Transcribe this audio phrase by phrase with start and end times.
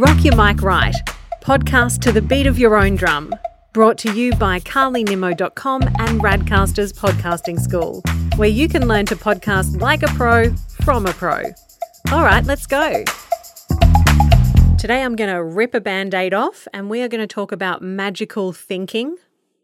[0.00, 0.94] Rock Your Mic Right,
[1.42, 3.34] podcast to the beat of your own drum.
[3.74, 8.02] Brought to you by carlynimmo.com and Radcasters Podcasting School,
[8.36, 11.42] where you can learn to podcast like a pro from a pro.
[12.12, 13.04] All right, let's go.
[14.78, 17.52] Today I'm going to rip a band aid off and we are going to talk
[17.52, 19.18] about magical thinking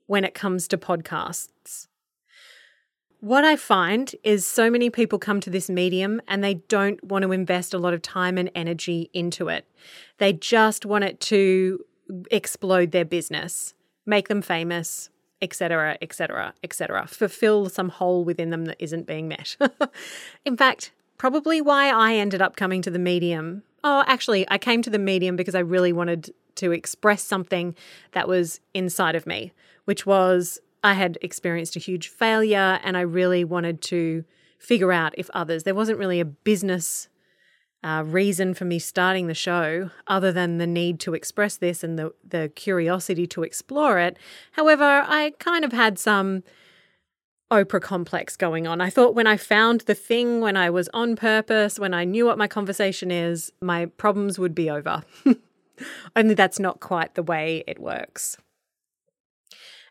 [0.04, 1.86] when it comes to podcasts.
[3.26, 7.24] What I find is so many people come to this medium and they don't want
[7.24, 9.66] to invest a lot of time and energy into it.
[10.18, 11.84] They just want it to
[12.30, 13.74] explode their business,
[14.06, 15.10] make them famous,
[15.42, 17.08] etc., etc., etc.
[17.08, 19.56] Fulfill some hole within them that isn't being met.
[20.44, 23.64] In fact, probably why I ended up coming to the medium.
[23.82, 27.74] Oh, actually, I came to the medium because I really wanted to express something
[28.12, 29.52] that was inside of me,
[29.84, 34.24] which was I had experienced a huge failure and I really wanted to
[34.60, 37.08] figure out if others, there wasn't really a business
[37.82, 41.98] uh, reason for me starting the show other than the need to express this and
[41.98, 44.16] the, the curiosity to explore it.
[44.52, 46.44] However, I kind of had some
[47.50, 48.80] Oprah complex going on.
[48.80, 52.26] I thought when I found the thing, when I was on purpose, when I knew
[52.26, 55.02] what my conversation is, my problems would be over.
[56.16, 58.36] Only that's not quite the way it works.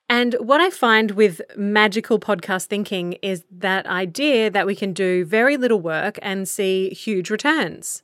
[0.07, 5.25] And what I find with magical podcast thinking is that idea that we can do
[5.25, 8.03] very little work and see huge returns.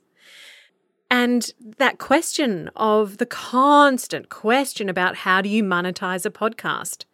[1.10, 7.04] And that question of the constant question about how do you monetize a podcast?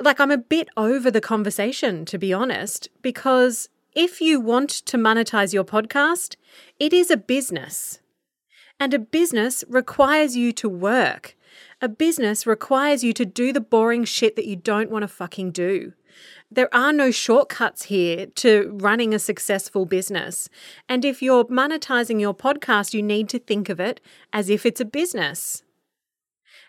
[0.00, 4.96] Like, I'm a bit over the conversation, to be honest, because if you want to
[4.96, 6.36] monetize your podcast,
[6.78, 8.00] it is a business.
[8.78, 11.36] And a business requires you to work.
[11.80, 15.52] A business requires you to do the boring shit that you don't want to fucking
[15.52, 15.92] do.
[16.50, 20.48] There are no shortcuts here to running a successful business.
[20.88, 24.00] And if you're monetizing your podcast, you need to think of it
[24.32, 25.62] as if it's a business.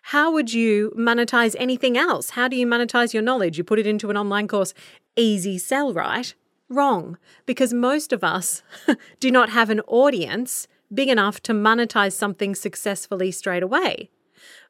[0.04, 2.32] How would you monetize anything else?
[2.32, 3.58] How do you monetize your knowledge?
[3.58, 4.76] You put it into an online course,
[5.16, 6.36] easy sell, right?
[6.70, 7.18] Wrong,
[7.48, 8.62] because most of us
[9.20, 14.12] do not have an audience big enough to monetize something successfully straight away.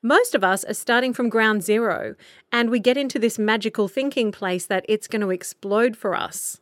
[0.02, 2.16] Most of us are starting from ground zero,
[2.52, 6.62] and we get into this magical thinking place that it's going to explode for us.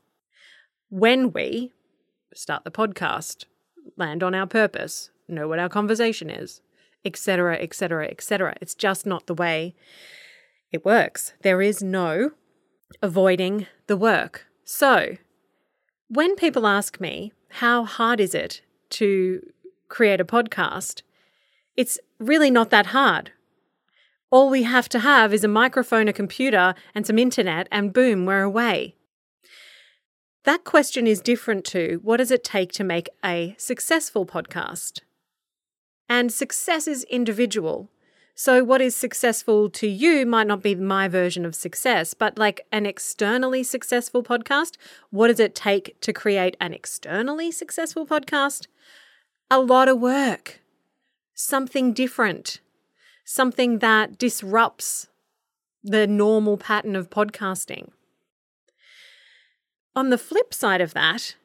[0.90, 1.72] When we
[2.34, 3.46] start the podcast,
[3.96, 6.62] land on our purpose, know what our conversation is,
[7.06, 8.56] etc., etc., etc.
[8.60, 9.76] It's just not the way
[10.72, 11.34] it works.
[11.44, 12.32] There is no
[13.04, 14.48] avoiding the work.
[14.64, 15.18] So,
[16.08, 18.62] when people ask me, how hard is it
[18.92, 19.42] to
[19.90, 21.02] create a podcast?
[21.76, 23.32] It's really not that hard.
[24.30, 28.26] All we have to have is a microphone, a computer, and some internet, and boom,
[28.26, 28.96] we're away.
[30.44, 35.02] That question is different to what does it take to make a successful podcast?
[36.10, 37.90] And success is individual.
[38.34, 42.66] So, what is successful to you might not be my version of success, but like
[42.72, 44.78] an externally successful podcast,
[45.10, 48.68] what does it take to create an externally successful podcast?
[49.50, 50.60] A lot of work
[51.38, 52.60] something different,
[53.24, 55.08] something that disrupts
[55.84, 57.90] the normal pattern of podcasting.
[59.96, 61.36] On the flip side of that,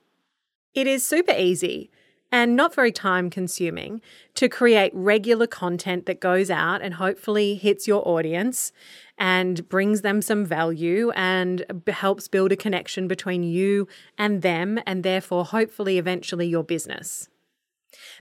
[0.74, 1.90] it is super easy
[2.32, 4.00] and not very time consuming
[4.34, 8.72] to create regular content that goes out and hopefully hits your audience
[9.18, 13.86] and brings them some value and helps build a connection between you
[14.16, 17.28] and them and therefore hopefully eventually your business.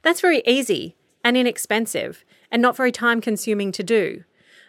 [0.03, 4.23] That's very easy and inexpensive and not very time consuming to do.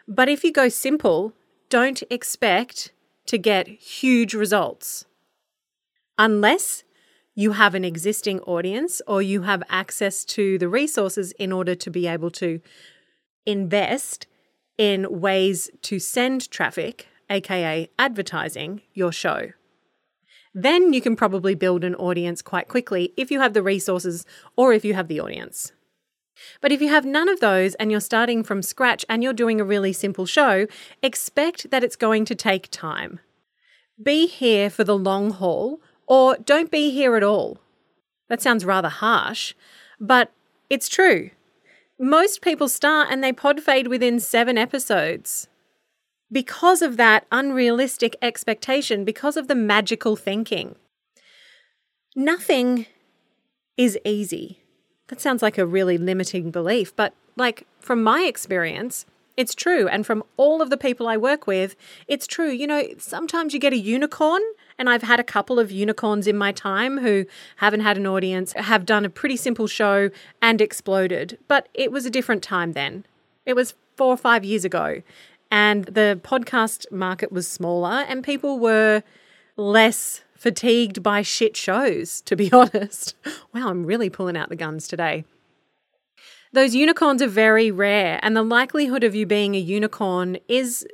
[0.06, 1.32] But if you go simple,
[1.68, 2.92] don't expect
[3.26, 5.06] to get huge results.
[6.18, 6.84] Unless
[7.34, 11.90] you have an existing audience or you have access to the resources in order to
[11.90, 12.60] be able to
[13.46, 14.26] invest
[14.76, 19.52] in ways to send traffic, aka advertising, your show.
[20.54, 24.26] Then you can probably build an audience quite quickly if you have the resources
[24.56, 25.72] or if you have the audience.
[26.60, 29.60] But if you have none of those and you're starting from scratch and you're doing
[29.60, 30.66] a really simple show,
[31.02, 33.20] expect that it's going to take time.
[34.02, 37.58] Be here for the long haul or don't be here at all.
[38.28, 39.54] That sounds rather harsh,
[40.00, 40.32] but
[40.70, 41.30] it's true.
[41.98, 45.48] Most people start and they pod fade within seven episodes.
[46.30, 50.76] Because of that unrealistic expectation, because of the magical thinking.
[52.16, 52.86] Nothing
[53.76, 54.61] is easy.
[55.12, 59.04] That sounds like a really limiting belief, but like from my experience,
[59.36, 59.86] it's true.
[59.86, 61.76] And from all of the people I work with,
[62.08, 62.48] it's true.
[62.48, 64.40] You know, sometimes you get a unicorn
[64.78, 67.26] And I've had a couple of unicorns in my time who
[67.56, 70.08] haven't had an audience, have done a pretty simple show
[70.40, 71.36] and exploded.
[71.46, 73.04] But it was a different time then.
[73.44, 75.02] It was four or five years ago.
[75.50, 79.02] And the podcast market was smaller and people were
[79.56, 83.14] less fatigued by shit shows, to be honest.
[83.54, 85.24] Wow, I'm really pulling out the guns today.
[86.52, 90.86] Those unicorns are very rare, and the likelihood of you being a unicorn is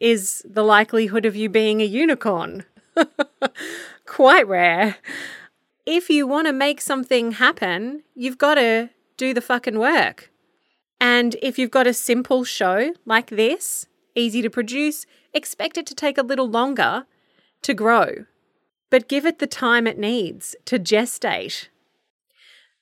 [0.00, 2.64] is the likelihood of you being a unicorn.
[4.06, 4.96] Quite rare.
[5.84, 10.30] If you want to make something happen, you've got to do the fucking work.
[11.00, 15.94] And if you've got a simple show like this, easy to produce, expect it to
[15.94, 17.06] take a little longer
[17.62, 18.26] to grow.
[18.90, 21.68] But give it the time it needs to gestate.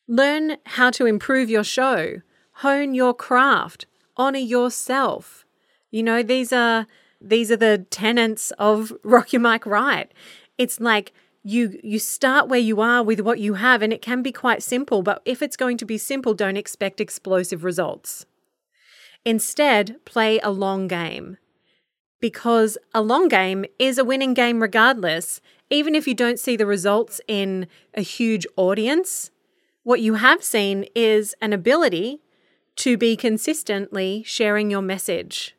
[0.09, 3.87] Learn how to improve your show, hone your craft,
[4.17, 5.45] honor yourself.
[5.91, 6.87] You know, these are
[7.21, 10.13] these are the tenets of Rock Your Mic Right.
[10.59, 11.13] It's like
[11.43, 14.63] you you start where you are with what you have and it can be quite
[14.63, 18.27] simple, but if it's going to be simple, don't expect explosive results.
[19.25, 21.37] Instead, play a long game.
[22.21, 25.41] Because a long game is a winning game regardless,
[25.71, 29.31] even if you don't see the results in a huge audience.
[29.83, 32.21] What you have seen is an ability
[32.77, 35.55] to be consistently sharing your message.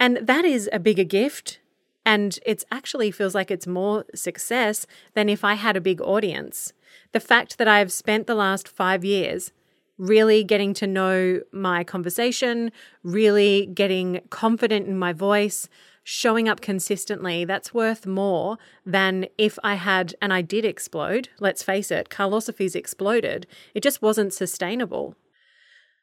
[0.00, 1.58] And that is a bigger gift.
[2.04, 6.72] And it actually feels like it's more success than if I had a big audience.
[7.12, 9.52] The fact that I've spent the last five years
[9.98, 12.72] really getting to know my conversation,
[13.02, 15.68] really getting confident in my voice,
[16.04, 18.56] showing up consistently, that's worth more
[18.86, 21.28] than if I had, and I did explode.
[21.38, 23.46] Let's face it, Carlosophy's exploded.
[23.74, 25.16] It just wasn't sustainable.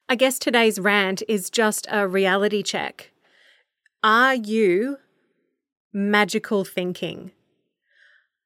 [0.07, 3.12] I guess today's rant is just a reality check.
[4.03, 4.97] Are you
[5.92, 7.31] magical thinking?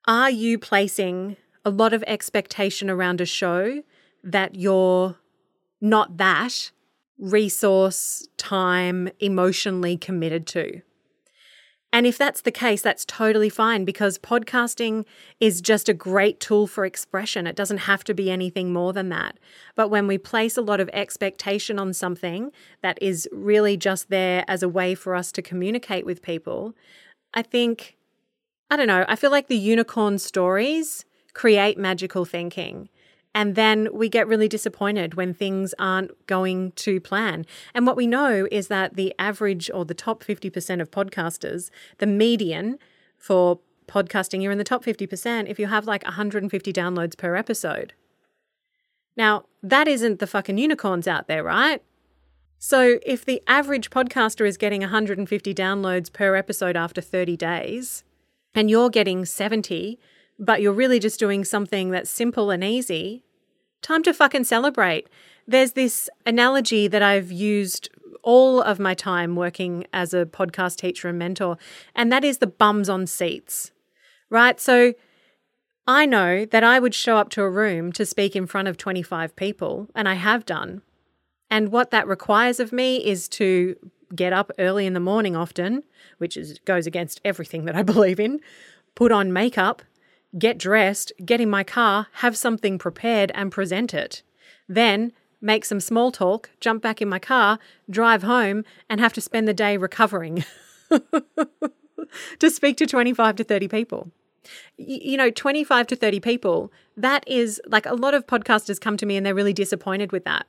[0.08, 1.36] Are you placing
[1.66, 3.84] a lot of expectation around a show
[4.24, 5.18] that you're
[5.82, 6.72] not that
[7.18, 10.82] resource, time, emotionally committed to?
[11.92, 15.06] And if that's the case, that's totally fine because podcasting
[15.40, 17.48] is just a great tool for expression.
[17.48, 19.40] It doesn't have to be anything more than that.
[19.76, 22.52] But when we place a lot of expectation on something
[22.84, 26.76] that is really just there as a way for us to communicate with people,
[27.34, 27.98] I think,
[28.70, 32.90] I don't know, I feel like the unicorn stories create magical thinking.
[33.40, 37.46] And then we get really disappointed when things aren't going to plan.
[37.74, 41.70] And what we know is that the average or the top 50% of podcasters,
[42.00, 42.80] the median
[43.18, 47.94] for podcasting, you're in the top 50% if you have like 150 downloads per episode.
[49.16, 51.82] Now, that isn't the fucking unicorns out there, right?
[52.58, 58.04] So, if the average podcaster is getting 150 downloads per episode after 30 days,
[58.54, 59.98] and you're getting 70,
[60.38, 63.24] but you're really just doing something that's simple and easy,
[63.82, 65.08] time to fucking celebrate.
[65.48, 67.90] There's this analogy that I've used
[68.22, 71.58] all of my time working as a podcast teacher and mentor,
[71.96, 73.72] and that is the bums on seats,
[74.30, 74.60] right?
[74.60, 74.94] So
[75.88, 78.78] I know that I would show up to a room to speak in front of
[78.78, 80.82] 25 people, and I have done.
[81.50, 83.76] And what that requires of me is to
[84.16, 85.84] get up early in the morning often,
[86.20, 88.40] which is, goes against everything that I believe in,
[88.96, 89.82] put on makeup,
[90.38, 94.22] get dressed, get in my car, have something prepared, and present it.
[94.68, 95.12] Then
[95.42, 99.48] make some small talk, jump back in my car, drive home, and have to spend
[99.48, 100.44] the day recovering
[102.40, 104.12] to speak to 25 to 30 people.
[104.78, 109.06] You know, 25 to 30 people, that is like a lot of podcasters come to
[109.06, 110.46] me and they're really disappointed with that.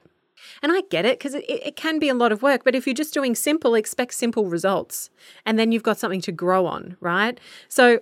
[0.63, 2.87] And I get it because it, it, can be a lot of work, but if
[2.87, 5.11] you're just doing simple, expect simple results.
[5.45, 7.39] And then you've got something to grow on, right?
[7.69, 8.01] So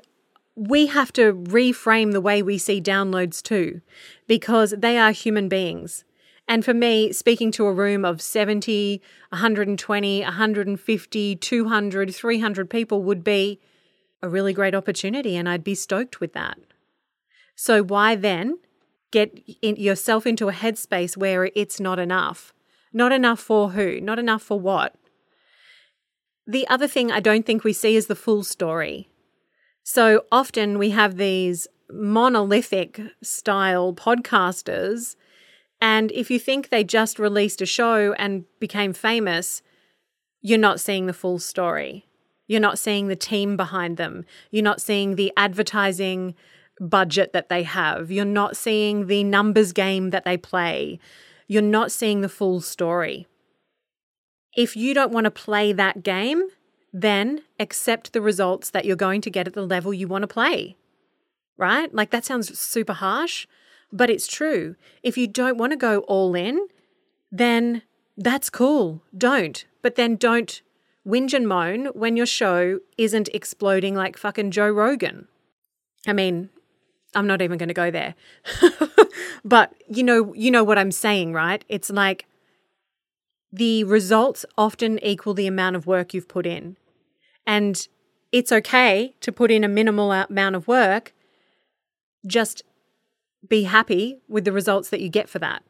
[0.59, 3.81] we have to reframe the way we see downloads too,
[4.27, 6.05] because they are human beings.
[6.49, 13.23] And for me, speaking to a room of 70, 120, 150, 200, 300 people would
[13.23, 13.61] be
[14.21, 16.59] a really great opportunity, and I'd be stoked with that.
[17.55, 18.59] So, why then
[19.13, 22.53] get in yourself into a headspace where it's not enough?
[22.93, 24.01] Not enough for who?
[24.01, 24.97] Not enough for what?
[26.47, 29.09] The other thing I don't think we see is the full story.
[29.91, 35.17] So often we have these monolithic style podcasters.
[35.81, 39.63] And if you think they just released a show and became famous,
[40.43, 42.07] you're not seeing the full story.
[42.47, 44.27] You're not seeing the team behind them.
[44.51, 46.35] You're not seeing the advertising
[46.79, 48.11] budget that they have.
[48.11, 50.99] You're not seeing the numbers game that they play.
[51.47, 53.27] You're not seeing the full story.
[54.55, 56.47] If you don't want to play that game,
[56.93, 60.29] then accept the results that you're going to get at the level you want to
[60.29, 60.77] play.
[61.59, 61.93] right?
[61.93, 63.47] Like that sounds super harsh,
[63.93, 64.77] but it's true.
[65.03, 66.69] If you don't want to go all in,
[67.33, 67.83] then
[68.17, 69.03] that's cool.
[69.17, 69.65] Don't.
[69.83, 70.63] But then don't
[71.07, 75.27] whinge and moan when your show isn't exploding like fucking Joe Rogan.
[76.07, 76.51] I mean,
[77.15, 78.15] I'm not even going to go there.
[79.45, 81.65] but you know, you know what I'm saying, right?
[81.69, 82.27] It's like
[83.53, 86.77] the results often equal the amount of work you've put in.
[87.47, 87.87] And
[88.31, 91.15] it's okay to put in a minimal amount of work.
[92.27, 92.63] Just
[93.49, 95.63] be happy with the results that you get for that.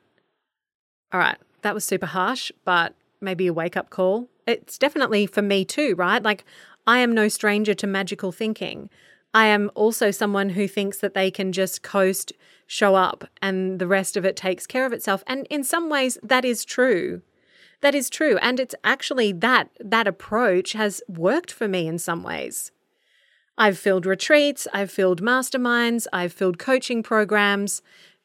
[1.12, 4.28] All right, that was super harsh, but maybe a wake up call.
[4.46, 6.22] It's definitely for me too, right?
[6.22, 6.44] Like,
[6.86, 8.90] I am no stranger to magical thinking.
[9.34, 12.32] I am also someone who thinks that they can just coast,
[12.66, 15.22] show up, and the rest of it takes care of itself.
[15.26, 17.22] And in some ways, that is true.
[17.80, 18.38] That is true.
[18.38, 22.72] And it's actually that that approach has worked for me in some ways.
[23.56, 27.82] I've filled retreats, I've filled masterminds, I've filled coaching programs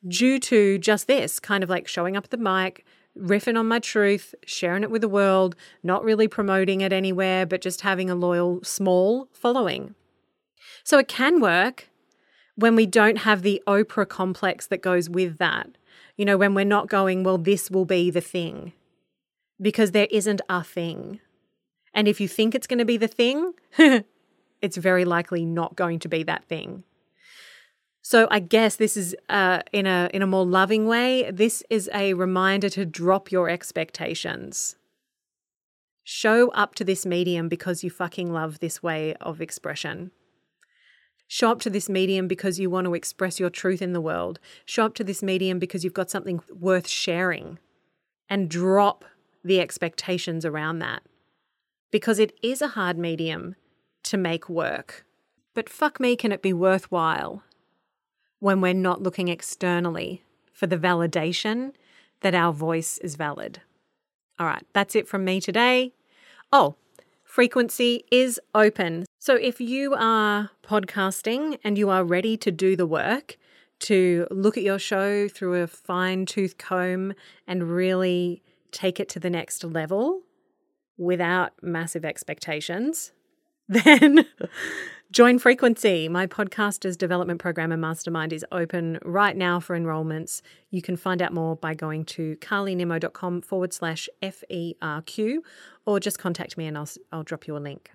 [0.08, 2.86] due to just this kind of like showing up at the mic,
[3.18, 7.62] riffing on my truth, sharing it with the world, not really promoting it anywhere, but
[7.62, 9.96] just having a loyal, small following.
[10.84, 11.90] So it can work
[12.56, 15.70] when we don't have the Oprah complex that goes with that.
[16.18, 18.74] You know, when we're not going, well, this will be the thing,
[19.64, 21.20] because there isn't a thing.
[21.94, 23.54] And if you think it's going to be the thing,
[24.62, 26.84] it's very likely not going to be that thing.
[28.02, 31.32] So I guess this is uh, in a in a more loving way.
[31.32, 34.76] This is a reminder to drop your expectations.
[36.04, 40.12] Show up to this medium because you fucking love this way of expression.
[41.30, 44.38] Show up to this medium because you want to express your truth in the world.
[44.66, 47.58] Show up to this medium because you've got something worth sharing.
[48.30, 49.06] And drop
[49.44, 51.04] the expectations around that.
[51.92, 53.56] Because it is a hard medium
[54.04, 55.06] to make work.
[55.54, 57.44] But fuck me, can it be worthwhile
[58.40, 60.22] when we're not looking externally
[60.52, 61.72] for the validation
[62.22, 63.62] that our voice is valid.
[64.40, 65.94] All right, that's it from me today.
[66.52, 66.76] Oh,
[67.24, 69.06] frequency is open.
[69.20, 73.38] So if you are podcasting and you are ready to do the work,
[73.80, 77.14] to look at your show through a fine tooth comb
[77.48, 78.42] and really
[78.74, 80.22] take it to the next level
[80.98, 83.12] without massive expectations,
[83.70, 84.26] then
[85.14, 86.10] Join Frequency.
[86.10, 90.42] My podcasters development program and mastermind is open right now for enrollments.
[90.72, 95.38] You can find out more by going to carlynimmo.com forward slash FERQ
[95.86, 97.92] or just contact me and I'll, I'll drop you a link.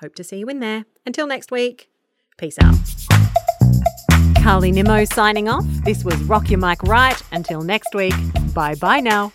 [0.00, 0.84] Hope to see you in there.
[1.04, 1.90] Until next week,
[2.38, 2.76] peace out.
[4.40, 5.66] Carly Nimmo signing off.
[5.84, 7.20] This was Rock Your Mic Right.
[7.32, 8.14] Until next week,
[8.54, 9.32] bye bye now.